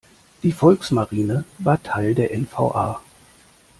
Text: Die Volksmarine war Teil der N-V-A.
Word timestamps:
Die 0.41 0.51
Volksmarine 0.51 1.43
war 1.59 1.83
Teil 1.83 2.15
der 2.15 2.33
N-V-A. 2.33 3.01